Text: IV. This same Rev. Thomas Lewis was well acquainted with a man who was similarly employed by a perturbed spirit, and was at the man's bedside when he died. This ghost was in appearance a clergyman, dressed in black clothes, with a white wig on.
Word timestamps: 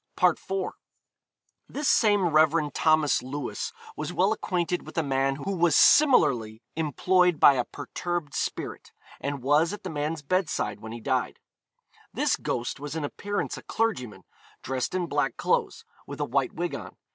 IV. 0.19 0.41
This 1.69 1.87
same 1.87 2.27
Rev. 2.29 2.73
Thomas 2.73 3.21
Lewis 3.21 3.71
was 3.95 4.11
well 4.11 4.31
acquainted 4.33 4.83
with 4.83 4.97
a 4.97 5.03
man 5.03 5.35
who 5.35 5.55
was 5.55 5.75
similarly 5.75 6.63
employed 6.75 7.39
by 7.39 7.53
a 7.53 7.65
perturbed 7.65 8.33
spirit, 8.33 8.93
and 9.19 9.43
was 9.43 9.73
at 9.73 9.83
the 9.83 9.91
man's 9.91 10.23
bedside 10.23 10.79
when 10.79 10.91
he 10.91 11.01
died. 11.01 11.39
This 12.11 12.35
ghost 12.35 12.79
was 12.79 12.95
in 12.95 13.03
appearance 13.03 13.57
a 13.59 13.61
clergyman, 13.61 14.23
dressed 14.63 14.95
in 14.95 15.05
black 15.05 15.37
clothes, 15.37 15.85
with 16.07 16.19
a 16.19 16.25
white 16.25 16.53
wig 16.55 16.73
on. 16.73 16.97